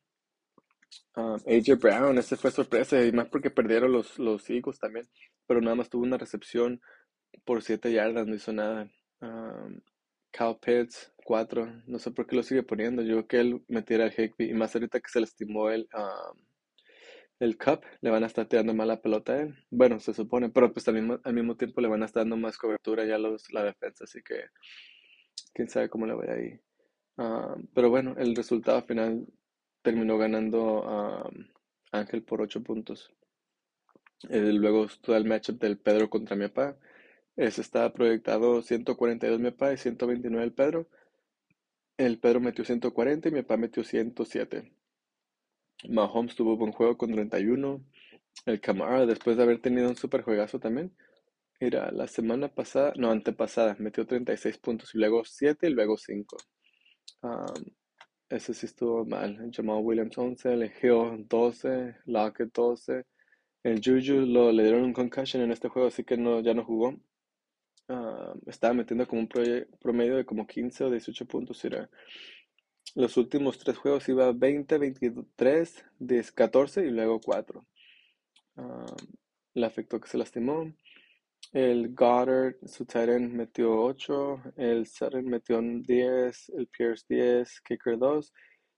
Um, 1.17 1.39
AJ 1.47 1.79
Brown, 1.79 2.17
ese 2.17 2.37
fue 2.37 2.51
sorpresa, 2.51 3.05
y 3.05 3.13
más 3.13 3.29
porque 3.29 3.51
perdieron 3.51 3.93
los, 3.93 4.19
los 4.19 4.49
Eagles 4.49 4.79
también, 4.79 5.07
pero 5.47 5.61
nada 5.61 5.77
más 5.77 5.91
tuvo 5.91 6.05
una 6.05 6.17
recepción 6.17 6.81
por 7.45 7.63
7 7.63 7.93
yardas, 7.93 8.27
no 8.27 8.35
hizo 8.35 8.55
nada. 8.55 8.91
Um, 9.21 9.83
Cal 10.31 10.59
Pitts, 10.59 11.13
4, 11.31 11.85
no 11.87 12.01
sé 12.01 12.11
por 12.11 12.27
qué 12.27 12.35
lo 12.35 12.43
sigue 12.43 12.65
poniendo, 12.65 13.03
yo 13.03 13.15
creo 13.15 13.29
que 13.29 13.39
él 13.39 13.65
metiera 13.69 14.05
el 14.05 14.13
Higby, 14.13 14.51
y 14.51 14.53
más 14.53 14.75
ahorita 14.75 14.99
que 14.99 15.11
se 15.11 15.21
le 15.21 15.27
estimó 15.27 15.71
el, 15.71 15.89
um, 15.95 16.37
el 17.39 17.57
Cup, 17.57 17.83
le 18.01 18.11
van 18.11 18.25
a 18.25 18.27
estar 18.27 18.47
tirando 18.47 18.75
más 18.75 18.89
la 18.89 19.01
pelota 19.01 19.35
a 19.35 19.43
él. 19.43 19.55
Bueno, 19.71 20.01
se 20.01 20.13
supone, 20.13 20.51
pero 20.51 20.73
pues 20.73 20.89
al 20.89 20.95
mismo, 20.95 21.21
al 21.23 21.33
mismo 21.33 21.57
tiempo 21.57 21.81
le 21.81 21.87
van 21.87 22.03
a 22.03 22.07
estar 22.07 22.23
dando 22.23 22.37
más 22.37 22.59
cobertura 22.59 23.05
ya 23.05 23.17
los, 23.17 23.53
la 23.53 23.63
defensa, 23.63 24.03
así 24.03 24.21
que 24.25 24.47
quién 25.55 25.69
sabe 25.69 25.89
cómo 25.89 26.05
le 26.05 26.15
vaya 26.15 26.33
ahí. 26.33 26.61
Um, 27.17 27.65
pero 27.77 27.91
bueno, 27.91 28.17
el 28.19 28.35
resultado 28.35 28.83
final 28.83 29.25
terminó 29.83 30.19
ganando 30.19 30.83
um, 30.83 31.47
Ángel 31.93 32.25
por 32.25 32.43
8 32.43 32.61
puntos. 32.65 33.15
Luego 34.29 34.87
estuvo 34.87 35.15
el 35.15 35.27
matchup 35.27 35.61
del 35.61 35.79
Pedro 35.79 36.11
contra 36.11 36.35
mi 36.35 36.49
papá. 36.49 36.77
Ese 37.37 37.61
estaba 37.61 37.93
proyectado 37.93 38.63
142 38.63 39.39
mi 39.39 39.53
papá 39.53 39.73
y 39.73 39.77
129 39.77 40.45
el 40.45 40.53
Pedro. 40.53 40.89
El 42.01 42.19
Pedro 42.19 42.41
metió 42.41 42.65
140 42.65 43.29
y 43.29 43.33
mi 43.33 43.43
papá 43.43 43.59
metió 43.59 43.85
107. 43.85 44.73
Mahomes 45.91 46.35
tuvo 46.35 46.57
buen 46.57 46.73
juego 46.73 46.97
con 46.97 47.13
31. 47.13 47.85
El 48.47 48.61
Camara, 48.63 49.05
después 49.05 49.37
de 49.37 49.43
haber 49.43 49.61
tenido 49.61 49.91
un 49.91 49.97
super 49.97 50.23
juegazo 50.23 50.59
también. 50.59 50.97
Mira, 51.61 51.91
la 51.93 52.07
semana 52.09 52.49
pasada, 52.49 52.95
no, 52.97 53.11
antepasada, 53.11 53.77
metió 53.79 54.07
36 54.07 54.57
puntos 54.57 54.95
y 54.95 54.99
luego 54.99 55.27
7 55.27 55.69
y 55.69 55.75
luego 55.75 55.99
5. 55.99 56.39
Um, 57.21 57.67
ese 58.31 58.55
sí 58.55 58.65
estuvo 58.65 59.05
mal. 59.05 59.51
Jamal 59.53 59.83
Williams 59.83 60.17
11, 60.17 60.55
el 60.55 60.73
Hill 60.83 61.27
12, 61.29 61.97
Lockett 62.07 62.55
12. 62.55 63.05
El 63.63 63.83
Juju 63.85 64.25
lo, 64.25 64.51
le 64.53 64.63
dieron 64.63 64.85
un 64.85 64.95
concussion 64.95 65.43
en 65.43 65.53
este 65.53 65.69
juego, 65.69 65.89
así 65.89 66.03
que 66.03 66.17
no, 66.17 66.41
ya 66.41 66.55
no 66.55 66.65
jugó. 66.65 66.95
Uh, 67.91 68.39
estaba 68.47 68.73
metiendo 68.73 69.05
como 69.05 69.23
un 69.23 69.29
promedio 69.81 70.17
de 70.17 70.25
como 70.25 70.47
15 70.47 70.85
o 70.85 70.91
18 70.91 71.27
puntos. 71.27 71.61
Los 72.95 73.17
últimos 73.17 73.59
tres 73.59 73.79
juegos 73.79 74.09
iba 74.09 74.31
20, 74.31 74.79
23, 74.79 75.85
10, 75.99 76.33
14 76.33 76.87
y 76.87 76.91
luego 76.91 77.21
4. 77.21 77.67
Uh, 78.57 78.85
le 79.55 79.67
afectó 79.67 80.01
que 80.01 80.09
se 80.09 80.19
lastimó. 80.19 80.73
El 81.53 81.93
Goddard, 81.93 82.55
su 82.65 82.87
Titan 82.87 83.35
metió 83.37 83.83
8, 83.83 84.41
el 84.57 84.87
Sutton 84.87 85.25
metió 85.25 85.61
10, 85.61 86.49
el 86.51 86.69
Pierce 86.69 87.05
10, 87.09 87.61
Kicker 87.63 87.99
2. 87.99 88.33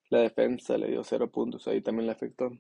La 0.08 0.20
defensa 0.20 0.78
le 0.78 0.88
dio 0.88 1.04
0 1.04 1.30
puntos, 1.30 1.68
ahí 1.68 1.82
también 1.82 2.06
le 2.06 2.12
afectó. 2.12 2.50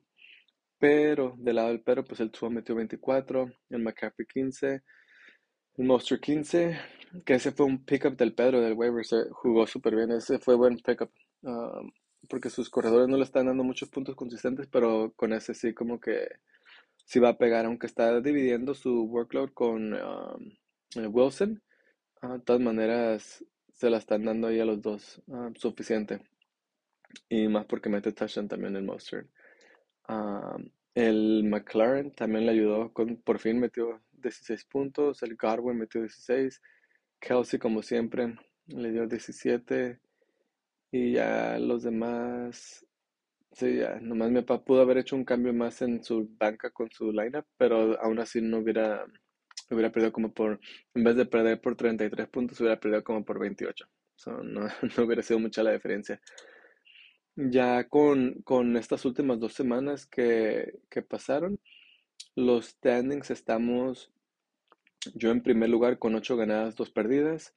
Pero 0.78 1.34
del 1.38 1.56
lado 1.56 1.68
del 1.68 1.80
Pedro, 1.82 2.04
pues 2.04 2.20
el 2.20 2.30
Tua 2.30 2.50
metió 2.50 2.74
24, 2.74 3.50
el 3.70 3.82
McCaffrey 3.82 4.26
15, 4.26 4.82
el 5.76 5.84
Monster 5.84 6.20
15, 6.20 6.78
que 7.24 7.34
ese 7.34 7.52
fue 7.52 7.66
un 7.66 7.84
pickup 7.84 8.16
del 8.16 8.34
Pedro 8.34 8.60
del 8.60 8.74
waiver, 8.74 9.04
jugó 9.30 9.66
súper 9.66 9.96
bien, 9.96 10.10
ese 10.12 10.38
fue 10.38 10.54
buen 10.54 10.76
pickup, 10.78 11.10
um, 11.42 11.90
porque 12.28 12.50
sus 12.50 12.70
corredores 12.70 13.08
no 13.08 13.16
le 13.16 13.24
están 13.24 13.46
dando 13.46 13.64
muchos 13.64 13.88
puntos 13.88 14.14
consistentes, 14.16 14.66
pero 14.68 15.12
con 15.16 15.32
ese 15.32 15.54
sí 15.54 15.74
como 15.74 16.00
que 16.00 16.28
sí 17.04 17.18
va 17.18 17.30
a 17.30 17.38
pegar, 17.38 17.66
aunque 17.66 17.86
está 17.86 18.20
dividiendo 18.20 18.74
su 18.74 19.04
workload 19.04 19.50
con 19.52 19.94
um, 19.94 20.52
Wilson. 21.10 21.62
Ah, 22.20 22.34
de 22.34 22.40
todas 22.40 22.62
maneras, 22.62 23.44
se 23.72 23.90
la 23.90 23.98
están 23.98 24.24
dando 24.24 24.48
ahí 24.48 24.60
a 24.60 24.64
los 24.64 24.80
dos 24.80 25.20
ah, 25.32 25.50
suficiente. 25.56 26.20
Y 27.28 27.48
más 27.48 27.66
porque 27.66 27.88
mete 27.90 28.12
touchdown 28.12 28.48
también 28.48 28.76
el 28.76 28.84
Mustard. 28.84 29.26
El 30.94 31.44
McLaren 31.44 32.10
también 32.12 32.46
le 32.46 32.52
ayudó, 32.52 32.92
con, 32.92 33.16
por 33.16 33.38
fin 33.38 33.58
metió 33.58 34.00
16 34.22 34.64
puntos. 34.66 35.22
El 35.22 35.36
Garwin 35.36 35.78
metió 35.78 36.00
16. 36.00 36.60
Kelsey, 37.20 37.58
como 37.58 37.82
siempre, 37.82 38.34
le 38.66 38.92
dio 38.92 39.06
17. 39.06 40.00
Y 40.92 41.12
ya 41.12 41.58
los 41.58 41.82
demás 41.82 42.86
Sí, 43.54 43.76
ya, 43.76 44.00
nomás 44.00 44.30
mi 44.30 44.40
papá 44.40 44.64
pudo 44.64 44.80
haber 44.80 44.98
hecho 44.98 45.14
un 45.14 45.24
cambio 45.24 45.52
más 45.52 45.82
en 45.82 46.02
su 46.02 46.26
banca 46.38 46.70
con 46.70 46.90
su 46.90 47.12
lineup, 47.12 47.44
pero 47.58 48.00
aún 48.00 48.18
así 48.18 48.40
no 48.40 48.58
hubiera, 48.58 49.04
hubiera 49.70 49.92
perdido 49.92 50.12
como 50.12 50.32
por, 50.32 50.58
en 50.94 51.04
vez 51.04 51.16
de 51.16 51.26
perder 51.26 51.60
por 51.60 51.76
33 51.76 52.28
puntos, 52.28 52.58
hubiera 52.60 52.80
perdido 52.80 53.04
como 53.04 53.24
por 53.24 53.38
28. 53.38 53.86
So, 54.16 54.42
no, 54.42 54.62
no 54.96 55.04
hubiera 55.04 55.22
sido 55.22 55.38
mucha 55.38 55.62
la 55.62 55.72
diferencia. 55.72 56.20
Ya 57.36 57.88
con, 57.88 58.42
con 58.42 58.76
estas 58.76 59.04
últimas 59.04 59.38
dos 59.38 59.52
semanas 59.52 60.06
que, 60.06 60.80
que 60.90 61.02
pasaron, 61.02 61.60
los 62.34 62.66
standings 62.66 63.30
estamos 63.30 64.12
yo 65.14 65.30
en 65.30 65.42
primer 65.42 65.68
lugar 65.68 65.98
con 65.98 66.14
8 66.14 66.36
ganadas, 66.36 66.76
2 66.76 66.90
perdidas. 66.90 67.54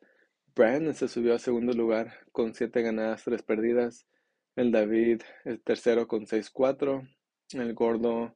Brandon 0.55 0.95
se 0.95 1.07
subió 1.07 1.35
a 1.35 1.39
segundo 1.39 1.73
lugar 1.73 2.25
con 2.31 2.53
7 2.53 2.81
ganadas, 2.81 3.23
3 3.23 3.43
perdidas. 3.43 4.07
El 4.55 4.71
David, 4.71 5.21
el 5.43 5.61
tercero 5.61 6.07
con 6.07 6.25
6-4. 6.25 7.07
El 7.53 7.73
Gordo 7.75 8.35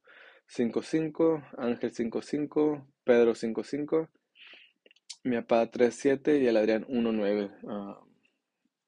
5-5. 0.54 1.50
Ángel 1.58 1.92
5-5. 1.92 2.86
Pedro 3.04 3.34
5-5. 3.34 4.08
Mi 5.24 5.36
papá 5.42 5.70
3-7 5.70 6.40
y 6.40 6.46
el 6.46 6.56
Adrián 6.56 6.86
1-9. 6.86 7.50
Ah, 7.68 8.00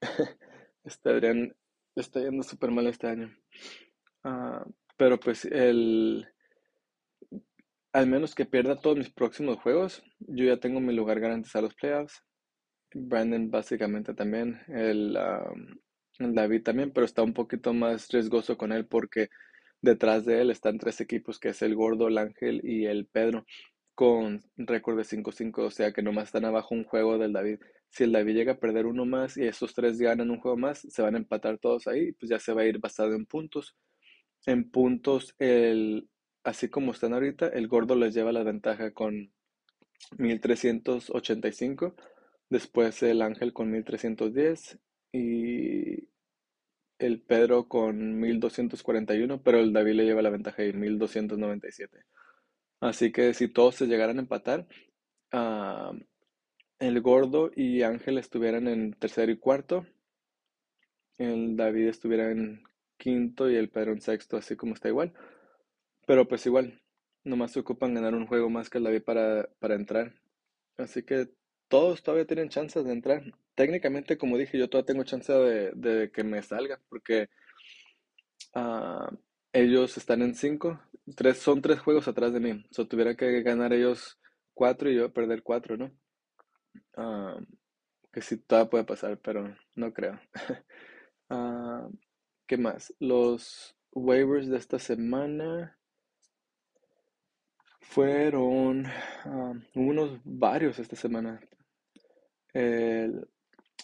este 0.85 1.11
Adrián 1.11 1.56
está 1.97 2.21
yendo 2.21 2.42
súper 2.42 2.71
mal 2.71 2.87
este 2.87 3.09
año. 3.09 3.35
Uh, 4.25 4.71
pero 4.97 5.18
pues 5.18 5.44
el... 5.47 6.28
Al 7.92 8.06
menos 8.06 8.34
que 8.34 8.46
pierda 8.46 8.80
todos 8.80 8.96
mis 8.96 9.11
próximos 9.11 9.58
juegos, 9.58 10.02
yo 10.20 10.46
ya 10.46 10.56
tengo 10.58 10.80
mi 10.80 10.94
lugar 10.94 11.20
garantizado 11.20 11.66
a 11.66 11.68
los 11.68 11.75
playoffs. 11.75 12.22
Brandon 12.94 13.50
básicamente 13.50 14.14
también. 14.14 14.61
El, 14.68 15.18
David 16.18 16.62
también, 16.62 16.90
pero 16.92 17.04
está 17.04 17.22
un 17.22 17.34
poquito 17.34 17.72
más 17.75 18.08
riesgoso 18.08 18.56
con 18.56 18.72
él 18.72 18.87
porque 18.87 19.28
detrás 19.80 20.25
de 20.25 20.40
él 20.40 20.50
están 20.50 20.78
tres 20.78 21.00
equipos, 21.00 21.38
que 21.38 21.50
es 21.50 21.62
el 21.62 21.75
Gordo, 21.75 22.08
el 22.08 22.18
Ángel 22.18 22.61
y 22.64 22.87
el 22.87 23.06
Pedro, 23.06 23.44
con 23.94 24.42
récord 24.56 24.96
de 24.96 25.04
5-5, 25.04 25.58
o 25.58 25.70
sea 25.70 25.92
que 25.92 26.02
nomás 26.02 26.25
están 26.25 26.44
abajo 26.44 26.75
un 26.75 26.84
juego 26.84 27.18
del 27.18 27.32
David. 27.32 27.58
Si 27.90 28.04
el 28.04 28.12
David 28.12 28.34
llega 28.34 28.52
a 28.52 28.61
perder 28.61 28.87
uno 28.87 29.04
más 29.04 29.37
y 29.37 29.46
esos 29.46 29.75
tres 29.75 29.99
ganan 29.99 30.30
un 30.30 30.40
juego 30.40 30.56
más, 30.56 30.80
se 30.80 31.02
van 31.02 31.14
a 31.14 31.18
empatar 31.18 31.58
todos 31.58 31.87
ahí, 31.88 32.12
pues 32.12 32.30
ya 32.30 32.38
se 32.38 32.52
va 32.54 32.62
a 32.62 32.66
ir 32.66 32.78
basado 32.78 33.14
en 33.14 33.26
puntos. 33.26 33.76
En 34.46 34.70
puntos, 34.70 35.34
el, 35.38 36.08
así 36.44 36.68
como 36.68 36.92
están 36.92 37.14
ahorita, 37.14 37.49
el 37.49 37.68
Gordo 37.68 37.94
les 37.94 38.14
lleva 38.14 38.32
la 38.32 38.42
ventaja 38.42 38.92
con 38.92 39.32
1385, 40.18 41.94
después 42.49 43.02
el 43.02 43.22
Ángel 43.22 43.52
con 43.52 43.70
1310 43.70 44.78
y 45.12 46.08
el 46.99 47.20
Pedro 47.20 47.68
con 47.68 48.18
1241, 48.20 49.42
pero 49.42 49.58
el 49.61 49.72
David 49.72 49.94
le 49.94 50.04
lleva 50.04 50.22
la 50.22 50.30
ventaja 50.30 50.62
de 50.62 50.72
1297. 50.72 52.04
Así 52.80 53.12
que 53.12 53.34
si 53.34 53.49
todos 53.49 53.76
se 53.76 53.87
llegaran 53.87 54.18
a 54.18 54.22
empatar, 54.22 54.66
uh, 55.32 55.96
el 56.78 57.00
Gordo 57.00 57.50
y 57.54 57.82
Ángel 57.82 58.18
estuvieran 58.18 58.66
en 58.68 58.92
tercero 58.94 59.30
y 59.30 59.38
cuarto, 59.38 59.87
el 61.18 61.56
David 61.56 61.88
estuviera 61.88 62.30
en 62.30 62.64
quinto 62.96 63.50
y 63.50 63.56
el 63.56 63.70
Pedro 63.70 63.92
en 63.92 64.00
sexto, 64.00 64.37
así 64.37 64.56
como 64.56 64.75
está 64.75 64.88
igual. 64.88 65.12
Pero 66.06 66.26
pues 66.26 66.44
igual, 66.47 66.80
nomás 67.25 67.52
se 67.52 67.61
ocupan 67.61 67.94
ganar 67.94 68.14
un 68.14 68.26
juego 68.26 68.50
más 68.50 68.71
que 68.71 68.78
el 68.78 68.85
David 68.85 69.02
para, 69.02 69.49
para 69.59 69.75
entrar. 69.75 70.14
Así 70.76 71.02
que 71.02 71.28
todos 71.68 72.02
todavía 72.02 72.26
tienen 72.26 72.49
chances 72.49 72.85
de 72.85 72.92
entrar. 72.92 73.23
Técnicamente, 73.54 74.18
como 74.18 74.38
dije, 74.38 74.59
yo 74.59 74.68
todavía 74.68 74.87
tengo 74.87 75.04
chance 75.04 75.32
de, 75.32 76.11
que 76.12 76.25
me 76.25 76.42
salga, 76.42 76.80
porque 76.88 77.28
ah, 78.54 79.11
ellos 79.52 79.97
están 79.97 80.23
en 80.23 80.35
5, 80.35 80.80
tres, 81.16 81.38
son 81.38 81.62
tres 81.62 81.80
juegos 81.80 82.09
atrás 82.09 82.32
de 82.32 82.40
mí. 82.40 82.64
O 82.76 82.87
tuviera 82.87 83.16
que 83.16 83.42
ganar 83.42 83.73
ellos 83.73 84.18
cuatro 84.54 84.90
y 84.90 84.97
yo 84.97 85.12
perder 85.12 85.42
cuatro, 85.42 85.76
¿no? 85.76 85.90
Ah, 86.97 87.38
que 88.12 88.23
sí, 88.23 88.38
todavía 88.38 88.71
puede 88.71 88.85
pasar, 88.85 89.18
pero 89.18 89.56
no 89.75 89.92
creo. 89.92 90.21
Ah, 91.35 91.88
¿Qué 92.47 92.59
más? 92.59 92.92
Los 92.99 93.75
waivers 93.92 94.49
de 94.49 94.59
esta 94.59 94.78
semana 94.78 95.78
fueron 97.83 98.87
unos 99.75 100.21
varios 100.25 100.79
esta 100.79 100.97
semana. 100.97 101.41
El, 102.55 103.27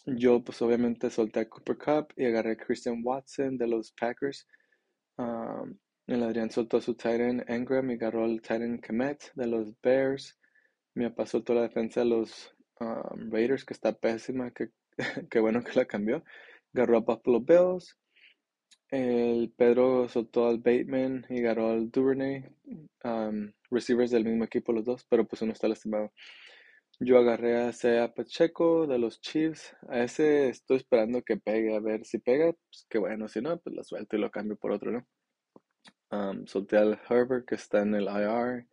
yo 0.07 0.43
pues 0.43 0.61
obviamente 0.63 1.11
solté 1.11 1.41
a 1.41 1.49
Cooper 1.49 1.77
Cup 1.77 2.15
y 2.17 2.25
agarré 2.25 2.53
a 2.53 2.57
Christian 2.57 3.03
Watson 3.05 3.59
de 3.59 3.67
los 3.67 3.93
Packers. 3.93 4.47
Um, 5.17 5.77
el 6.07 6.23
Adrián 6.23 6.51
soltó 6.51 6.79
a 6.79 6.81
su 6.81 6.95
Titan 6.95 7.45
Engram 7.49 7.91
y 7.91 7.95
agarró 7.95 8.25
al 8.25 8.41
Titan 8.41 8.81
Kemet 8.81 9.33
de 9.35 9.47
los 9.47 9.79
Bears. 9.83 10.39
Me 10.95 11.11
pasó 11.11 11.43
toda 11.43 11.61
la 11.61 11.69
defensa 11.69 12.01
de 12.01 12.07
los 12.07 12.55
um, 12.81 13.31
Raiders, 13.31 13.65
que 13.65 13.75
está 13.75 13.93
pésima, 13.93 14.51
que, 15.31 15.41
bueno 15.41 15.63
que 15.63 15.75
la 15.75 15.85
cambió. 15.85 16.25
agarró 16.73 16.99
a 16.99 17.01
Buffalo 17.01 17.41
Bills. 17.41 17.97
El 18.91 19.53
Pedro 19.57 20.09
soltó 20.09 20.49
al 20.49 20.59
Bateman 20.59 21.27
y 21.29 21.41
agarró 21.41 21.71
al 21.71 21.91
Duvernay. 21.91 22.45
receivers 23.71 24.11
del 24.11 24.25
mismo 24.25 24.45
equipo 24.45 24.73
los 24.73 24.85
dos, 24.85 25.05
pero 25.09 25.27
pues 25.27 25.43
uno 25.43 25.53
está 25.53 25.69
lastimado. 25.69 26.13
Yo 27.01 27.19
agarré 27.19 27.57
a 27.57 27.73
Sea 27.73 28.13
Pacheco 28.13 28.87
de 28.87 28.99
los 28.99 29.21
Chiefs. 29.21 29.77
A 29.89 30.03
ese 30.03 30.49
estoy 30.49 30.79
esperando 30.79 31.23
que 31.23 31.37
pegue. 31.37 31.77
A 31.77 31.81
ver 31.81 32.05
si 32.05 32.19
pega, 32.19 32.53
pues 32.53 32.87
qué 32.89 32.99
bueno. 32.99 33.29
Si 33.29 33.41
no, 33.41 33.59
pues 33.61 33.77
lo 33.77 33.85
suelto 33.85 34.17
y 34.17 34.21
lo 34.21 34.31
cambio 34.31 34.57
por 34.57 34.73
otro, 34.73 34.91
¿no? 34.91 35.07
Um, 36.11 36.47
solté 36.47 36.79
al 36.79 36.99
Herbert 37.09 37.47
que 37.47 37.55
está 37.55 37.83
en 37.83 37.95
el 37.95 38.05
IR. 38.05 38.67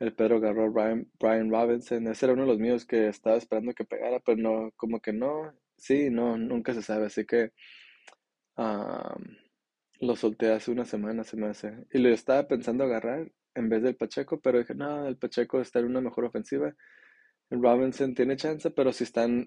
El 0.00 0.14
Pedro 0.14 0.36
agarró 0.36 0.64
a 0.64 0.68
Brian, 0.68 1.10
Brian 1.18 1.50
Robinson. 1.50 2.06
Ese 2.08 2.26
era 2.26 2.34
uno 2.34 2.42
de 2.42 2.48
los 2.48 2.58
míos 2.58 2.84
que 2.84 3.08
estaba 3.08 3.36
esperando 3.36 3.72
que 3.72 3.84
pegara, 3.84 4.20
pero 4.20 4.36
no, 4.36 4.72
como 4.76 5.00
que 5.00 5.12
no. 5.12 5.52
Sí, 5.76 6.10
no, 6.10 6.36
nunca 6.36 6.74
se 6.74 6.82
sabe. 6.82 7.06
Así 7.06 7.24
que 7.24 7.52
lo 8.56 10.16
solté 10.16 10.52
hace 10.52 10.70
una 10.70 10.84
semana, 10.84 11.24
se 11.24 11.36
me 11.36 11.48
hace. 11.48 11.86
Y 11.92 11.98
lo 11.98 12.08
estaba 12.08 12.46
pensando 12.46 12.84
agarrar 12.84 13.30
en 13.54 13.68
vez 13.68 13.82
del 13.82 13.96
Pacheco, 13.96 14.40
pero 14.40 14.58
dije, 14.58 14.74
no, 14.74 15.06
el 15.06 15.16
Pacheco 15.16 15.60
está 15.60 15.78
en 15.80 15.86
una 15.86 16.00
mejor 16.00 16.24
ofensiva. 16.24 16.74
El 17.48 17.62
Robinson 17.62 18.14
tiene 18.14 18.36
chance, 18.36 18.70
pero 18.70 18.92
si 18.92 19.04
están, 19.04 19.46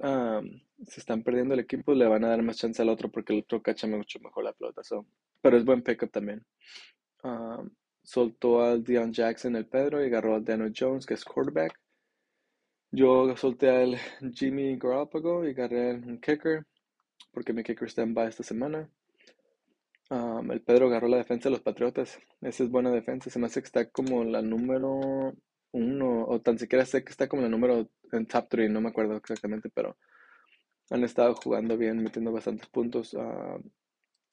si 0.87 0.99
están 0.99 1.21
perdiendo 1.23 1.53
el 1.53 1.59
equipo, 1.59 1.93
le 1.93 2.07
van 2.07 2.23
a 2.23 2.29
dar 2.29 2.41
más 2.41 2.57
chance 2.57 2.81
al 2.81 2.89
otro 2.89 3.11
porque 3.11 3.33
el 3.33 3.39
otro 3.39 3.61
cacha 3.61 3.87
mucho 3.87 4.19
mejor 4.19 4.45
la 4.45 4.53
pelota. 4.53 4.83
So. 4.83 5.05
Pero 5.41 5.57
es 5.57 5.65
buen 5.65 5.81
pickup 5.83 6.09
también. 6.09 6.45
Um, 7.23 7.69
soltó 8.01 8.63
al 8.63 8.83
Dion 8.83 9.11
Jackson 9.11 9.55
el 9.55 9.67
Pedro 9.67 10.01
y 10.01 10.07
agarró 10.07 10.35
al 10.35 10.45
Daniel 10.45 10.73
Jones, 10.75 11.05
que 11.05 11.13
es 11.15 11.25
quarterback. 11.25 11.77
Yo 12.91 13.35
solté 13.37 13.69
al 13.69 13.97
Jimmy 14.33 14.77
Garoppolo 14.77 15.45
y 15.45 15.51
agarré 15.51 15.93
un 15.93 16.19
kicker, 16.19 16.65
porque 17.31 17.53
mi 17.53 17.63
kicker 17.63 17.87
está 17.87 18.01
en 18.01 18.13
bye 18.13 18.27
esta 18.27 18.43
semana. 18.43 18.89
Um, 20.09 20.51
el 20.51 20.61
Pedro 20.61 20.87
agarró 20.87 21.07
la 21.07 21.17
defensa 21.17 21.49
de 21.49 21.53
los 21.53 21.61
Patriotas. 21.61 22.19
Esa 22.41 22.63
es 22.63 22.69
buena 22.69 22.91
defensa. 22.91 23.29
Se 23.29 23.39
me 23.39 23.45
hace 23.45 23.61
que 23.61 23.67
está 23.67 23.89
como 23.89 24.23
la 24.23 24.41
número 24.41 25.33
uno, 25.71 26.25
o 26.25 26.41
tan 26.41 26.57
siquiera 26.57 26.85
sé 26.85 27.03
que 27.03 27.11
está 27.11 27.27
como 27.27 27.43
la 27.43 27.49
número 27.49 27.89
en 28.11 28.25
top 28.25 28.47
3, 28.49 28.71
no 28.71 28.81
me 28.81 28.89
acuerdo 28.89 29.15
exactamente, 29.17 29.69
pero 29.69 29.97
han 30.89 31.03
estado 31.03 31.35
jugando 31.35 31.77
bien, 31.77 32.01
metiendo 32.03 32.31
bastantes 32.31 32.67
puntos. 32.69 33.13
Uh, 33.13 33.61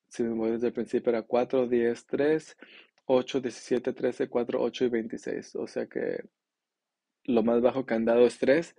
si 0.09 0.23
me 0.23 0.30
voy 0.30 0.52
desde 0.52 0.68
el 0.68 0.73
principio, 0.73 1.11
era 1.11 1.23
4, 1.23 1.68
10, 1.68 2.06
3, 2.06 2.56
8, 3.06 3.40
17, 3.40 3.92
13, 3.92 4.28
4, 4.28 4.62
8 4.62 4.85
y 4.87 4.88
26. 4.88 5.56
O 5.56 5.66
sea 5.66 5.87
que 5.87 6.25
lo 7.25 7.42
más 7.42 7.61
bajo 7.61 7.85
que 7.87 7.95
han 7.95 8.04
dado 8.04 8.26
es 8.26 8.38
3 8.38 8.75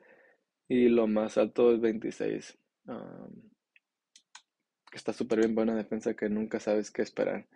y 0.68 0.90
lo 0.90 1.08
más 1.08 1.38
alto 1.38 1.74
es 1.74 1.82
26. 1.82 2.58
Um, 2.88 3.57
está 4.94 5.14
súper 5.14 5.40
bien 5.40 5.56
buena 5.56 5.76
defensa 5.76 6.16
que 6.16 6.30
nunca 6.30 6.60
sabes 6.60 6.92
qué 6.92 7.02
esperar. 7.02 7.48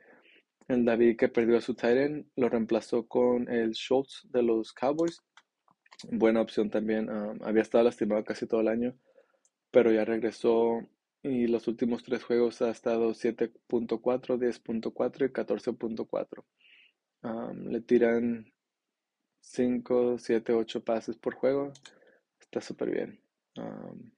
El 0.68 0.86
David 0.86 1.18
que 1.18 1.28
perdió 1.28 1.58
a 1.58 1.62
su 1.62 1.74
Titan 1.74 2.30
lo 2.36 2.50
reemplazó 2.50 3.08
con 3.08 3.50
el 3.50 3.72
Schultz 3.72 4.28
de 4.32 4.44
los 4.44 4.74
Cowboys. 4.74 5.22
Buena 6.10 6.42
opción 6.42 6.70
también. 6.70 7.10
Um, 7.10 7.40
había 7.44 7.62
estado 7.62 7.84
lastimado 7.84 8.24
casi 8.24 8.48
todo 8.48 8.62
el 8.62 8.68
año, 8.68 8.96
pero 9.72 9.92
ya 9.92 10.06
regresó 10.06 10.82
y 11.24 11.48
los 11.48 11.68
últimos 11.68 12.04
tres 12.04 12.24
juegos 12.24 12.62
ha 12.62 12.72
estado 12.72 13.12
7.4, 13.12 14.38
10.4 14.38 15.26
y 15.26 15.30
14.4. 15.30 16.44
Um, 17.24 17.68
le 17.68 17.82
tiran 17.82 18.52
5, 19.42 20.18
7, 20.18 20.54
8 20.54 20.84
pases 20.84 21.18
por 21.18 21.36
juego. 21.36 21.72
Está 22.40 22.62
súper 22.62 22.92
bien. 22.92 23.20
Um, 23.58 24.12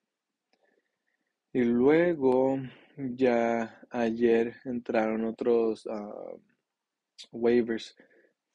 y 1.52 1.64
luego, 1.64 2.58
ya 2.98 3.80
ayer 3.90 4.56
entraron 4.66 5.26
otros 5.26 5.86
uh, 5.86 6.40
waivers. 7.32 7.96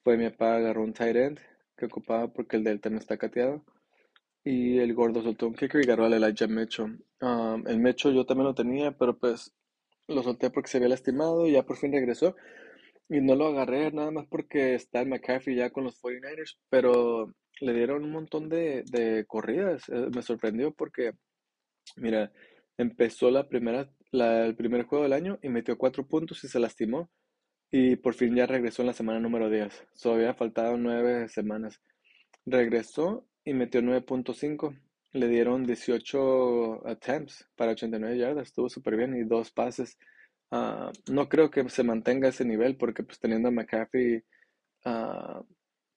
Fue 0.02 0.16
mi 0.16 0.28
papá, 0.30 0.56
agarró 0.56 0.82
un 0.82 0.92
tight 0.92 1.16
end 1.16 1.40
que 1.76 1.86
ocupaba 1.86 2.32
porque 2.32 2.56
el 2.56 2.64
Delta 2.64 2.90
no 2.90 2.98
está 2.98 3.16
cateado. 3.16 3.64
Y 4.44 4.78
el 4.78 4.94
gordo 4.94 5.22
soltó 5.22 5.48
un 5.48 5.54
kicker 5.54 5.80
y 5.80 5.84
agarró 5.84 6.06
al 6.06 6.14
Elijah 6.14 6.46
Mecho. 6.46 6.84
Um, 7.20 7.66
el 7.66 7.78
Mecho 7.78 8.10
yo 8.10 8.24
también 8.24 8.46
lo 8.46 8.54
tenía, 8.54 8.92
pero 8.96 9.18
pues 9.18 9.52
lo 10.06 10.22
solté 10.22 10.50
porque 10.50 10.68
se 10.70 10.78
había 10.78 10.88
lastimado 10.88 11.46
y 11.46 11.52
ya 11.52 11.64
por 11.64 11.76
fin 11.76 11.92
regresó. 11.92 12.36
Y 13.08 13.20
no 13.20 13.34
lo 13.34 13.48
agarré 13.48 13.90
nada 13.92 14.10
más 14.10 14.26
porque 14.26 14.74
está 14.74 15.00
en 15.02 15.10
McCaffrey 15.10 15.56
ya 15.56 15.70
con 15.70 15.84
los 15.84 16.00
49ers, 16.00 16.58
pero 16.68 17.34
le 17.60 17.72
dieron 17.72 18.04
un 18.04 18.12
montón 18.12 18.48
de, 18.48 18.84
de 18.90 19.24
corridas. 19.26 19.88
Eh, 19.88 20.08
me 20.14 20.22
sorprendió 20.22 20.72
porque, 20.72 21.12
mira, 21.96 22.32
Empezó 22.78 23.32
la 23.32 23.48
primera, 23.48 23.90
la, 24.10 24.46
el 24.46 24.54
primer 24.56 24.84
juego 24.84 25.04
del 25.04 25.12
año 25.12 25.38
y 25.42 25.48
metió 25.48 25.76
cuatro 25.78 26.06
puntos 26.06 26.42
y 26.44 26.48
se 26.48 26.60
lastimó. 26.60 27.10
Y 27.70 27.96
por 27.96 28.14
fin 28.14 28.34
ya 28.34 28.46
regresó 28.46 28.82
en 28.82 28.86
la 28.86 28.94
semana 28.94 29.20
número 29.20 29.50
10. 29.50 29.86
So 29.94 30.14
había 30.14 30.34
faltado 30.34 30.76
nueve 30.76 31.28
semanas. 31.28 31.80
Regresó 32.46 33.26
y 33.44 33.52
metió 33.52 33.82
9.5. 33.82 34.78
Le 35.12 35.28
dieron 35.28 35.64
18 35.64 36.86
attempts 36.86 37.46
para 37.56 37.72
89 37.72 38.18
yardas. 38.18 38.48
Estuvo 38.48 38.68
súper 38.68 38.96
bien 38.96 39.16
y 39.16 39.24
dos 39.24 39.50
pases. 39.50 39.98
Uh, 40.50 40.90
no 41.10 41.28
creo 41.28 41.50
que 41.50 41.68
se 41.68 41.82
mantenga 41.82 42.28
ese 42.28 42.44
nivel 42.44 42.76
porque 42.78 43.02
pues 43.02 43.18
teniendo 43.18 43.48
a 43.48 43.50
McCaffrey 43.50 44.22
uh, 44.86 45.44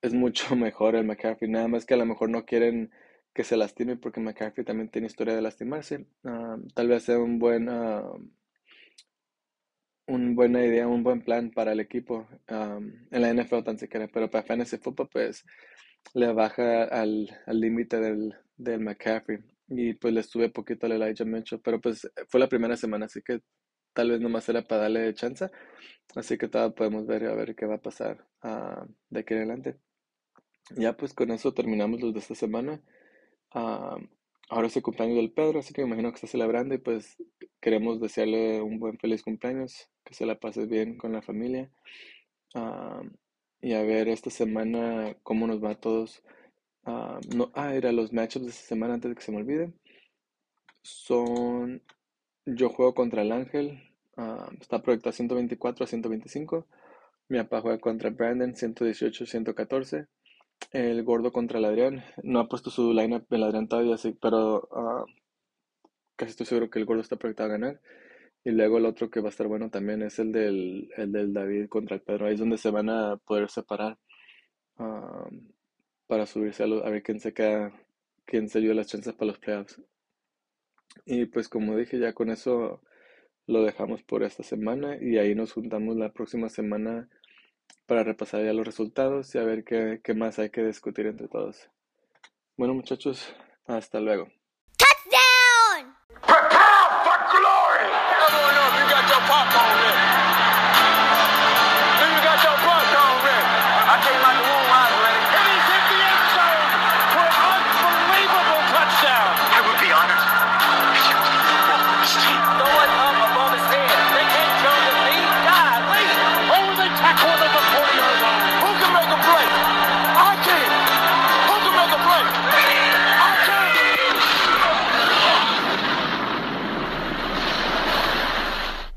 es 0.01 0.13
mucho 0.13 0.55
mejor 0.57 0.95
el 0.95 1.05
McCaffrey. 1.05 1.49
Nada 1.49 1.69
más 1.69 1.85
que 1.85 1.93
a 1.93 1.97
lo 1.97 2.05
mejor 2.05 2.29
no 2.29 2.45
quieren 2.45 2.91
que 3.33 3.43
se 3.43 3.57
lastime 3.57 3.97
porque 3.97 4.19
McCaffrey 4.19 4.65
también 4.65 4.89
tiene 4.89 5.07
historia 5.07 5.35
de 5.35 5.41
lastimarse. 5.41 6.05
Ah, 6.23 6.57
tal 6.73 6.87
vez 6.87 7.03
sea 7.03 7.19
un 7.19 7.39
buen, 7.39 7.69
uh, 7.69 8.29
una 10.07 10.33
buena 10.35 10.65
idea, 10.65 10.87
un 10.87 11.03
buen 11.03 11.21
plan 11.21 11.51
para 11.51 11.71
el 11.71 11.79
equipo 11.79 12.27
en 12.47 13.21
la 13.21 13.33
NFL 13.33 13.63
tan 13.63 13.79
siquiera, 13.79 14.07
pero 14.07 14.29
para 14.29 14.43
Fantasy 14.43 14.77
Football 14.77 15.09
pues 15.11 15.45
le 16.13 16.33
baja 16.33 16.83
al 16.85 17.29
límite 17.47 17.99
del, 17.99 18.35
del 18.57 18.81
McCaffrey 18.81 19.39
y 19.67 19.93
pues 19.93 20.13
le 20.13 20.19
estuve 20.19 20.49
poquito 20.49 20.85
al 20.85 20.93
Elijah 20.93 21.25
Mitchell, 21.25 21.61
pero 21.63 21.79
pues 21.79 22.09
fue 22.27 22.39
la 22.39 22.49
primera 22.49 22.75
semana, 22.75 23.05
así 23.05 23.21
que 23.21 23.41
tal 23.93 24.11
vez 24.11 24.19
nomás 24.19 24.47
era 24.49 24.61
para 24.63 24.83
darle 24.83 25.13
chance, 25.13 25.49
así 26.15 26.37
que 26.37 26.47
todavía 26.49 26.75
podemos 26.75 27.07
ver 27.07 27.25
a 27.25 27.35
ver 27.35 27.55
qué 27.55 27.65
va 27.65 27.75
a 27.75 27.81
pasar 27.81 28.27
de 29.09 29.19
aquí 29.19 29.33
en 29.33 29.39
adelante. 29.39 29.77
Ya 30.75 30.95
pues 30.95 31.13
con 31.13 31.31
eso 31.31 31.53
terminamos 31.53 32.01
los 32.01 32.13
de 32.13 32.19
esta 32.19 32.35
semana. 32.35 32.81
Ah, 33.53 33.97
ahora 34.49 34.67
es 34.67 34.75
el 34.77 34.83
cumpleaños 34.83 35.17
del 35.17 35.31
Pedro, 35.31 35.59
así 35.59 35.73
que 35.73 35.81
me 35.81 35.87
imagino 35.87 36.09
que 36.11 36.15
está 36.15 36.27
celebrando 36.27 36.75
y 36.75 36.77
pues 36.77 37.17
queremos 37.61 37.99
desearle 37.99 38.61
un 38.61 38.79
buen 38.79 38.97
feliz 38.97 39.23
cumpleaños, 39.23 39.89
que 40.05 40.13
se 40.13 40.25
la 40.25 40.39
pase 40.39 40.65
bien 40.65 40.97
con 40.97 41.13
la 41.13 41.21
familia. 41.21 41.69
Ah, 42.55 43.03
y 43.61 43.73
a 43.73 43.83
ver 43.83 44.07
esta 44.09 44.29
semana 44.29 45.15
cómo 45.23 45.47
nos 45.47 45.63
va 45.63 45.71
a 45.71 45.79
todos. 45.79 46.23
Ah, 46.85 47.19
no, 47.35 47.51
ah, 47.55 47.75
era 47.75 47.91
los 47.91 48.13
matchups 48.13 48.45
de 48.45 48.51
esta 48.51 48.67
semana 48.67 48.95
antes 48.95 49.09
de 49.09 49.15
que 49.15 49.21
se 49.23 49.31
me 49.31 49.37
olvide. 49.39 49.73
Son, 50.83 51.81
yo 52.45 52.69
juego 52.69 52.93
contra 52.95 53.21
el 53.21 53.31
Ángel, 53.31 53.81
está 54.59 54.81
proyectado 54.81 55.13
124 55.13 55.83
a 55.83 55.87
125. 55.87 56.67
Mi 57.29 57.37
papá 57.39 57.61
juega 57.61 57.79
contra 57.79 58.09
Brandon 58.09 58.55
118 58.55 59.23
a 59.23 59.27
114 59.27 60.07
el 60.71 61.03
gordo 61.03 61.31
contra 61.31 61.59
el 61.59 61.65
Adrián. 61.65 62.03
No 62.23 62.39
ha 62.39 62.47
puesto 62.47 62.69
su 62.69 62.93
lineup 62.93 63.25
el 63.31 63.43
Adrián 63.43 63.67
todavía, 63.67 63.97
sí, 63.97 64.15
pero 64.21 64.67
uh, 64.71 65.05
casi 66.15 66.31
estoy 66.31 66.45
seguro 66.45 66.69
que 66.69 66.79
el 66.79 66.85
gordo 66.85 67.01
está 67.01 67.17
proyectado 67.17 67.49
a 67.49 67.53
ganar. 67.53 67.81
Y 68.43 68.51
luego 68.51 68.77
el 68.77 68.85
otro 68.85 69.09
que 69.09 69.21
va 69.21 69.27
a 69.27 69.29
estar 69.29 69.47
bueno 69.47 69.69
también 69.69 70.01
es 70.01 70.17
el 70.19 70.31
del, 70.31 70.89
el 70.97 71.11
del 71.11 71.33
David 71.33 71.67
contra 71.69 71.95
el 71.95 72.01
Pedro. 72.01 72.25
Ahí 72.27 72.33
es 72.33 72.39
donde 72.39 72.57
se 72.57 72.71
van 72.71 72.89
a 72.89 73.17
poder 73.17 73.49
separar 73.49 73.97
para 76.07 76.25
subirse 76.25 76.63
a, 76.63 76.65
a, 76.65 76.89
ver 76.89 77.03
quién 77.03 77.19
se 77.19 77.33
queda, 77.33 77.71
quién 78.25 78.49
se 78.49 78.59
dio 78.59 78.73
las 78.73 78.87
chances 78.87 79.13
para 79.13 79.27
los 79.27 79.39
playoffs. 79.39 79.79
Y 81.05 81.25
pues 81.25 81.47
como 81.49 81.77
dije, 81.77 81.99
ya 81.99 82.13
con 82.13 82.31
eso 82.31 82.81
lo 83.47 83.63
dejamos 83.63 84.03
por 84.03 84.23
esta 84.23 84.43
semana 84.43 84.97
y 84.99 85.17
ahí 85.17 85.35
nos 85.35 85.53
juntamos 85.53 85.95
la 85.97 86.11
próxima 86.11 86.49
semana 86.49 87.09
para 87.85 88.03
repasar 88.03 88.43
ya 88.43 88.53
los 88.53 88.65
resultados 88.65 89.33
y 89.35 89.37
a 89.37 89.43
ver 89.43 89.63
qué, 89.63 90.01
qué 90.03 90.13
más 90.13 90.39
hay 90.39 90.49
que 90.49 90.63
discutir 90.63 91.07
entre 91.07 91.27
todos. 91.27 91.69
Bueno 92.57 92.73
muchachos, 92.73 93.33
hasta 93.65 93.99
luego. 93.99 94.27
Touchdown! 94.77 95.95
Prepare 96.21 97.03
for 97.03 97.19
glory! 97.31 97.91